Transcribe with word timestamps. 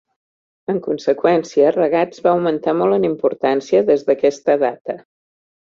En 0.71 0.79
conseqüència, 0.85 1.67
Ragatz 1.75 2.23
va 2.29 2.33
augmentar 2.37 2.75
molt 2.81 2.97
en 2.99 3.07
importància 3.13 3.85
des 3.91 4.09
d'aquesta 4.11 4.61
data. 4.69 5.01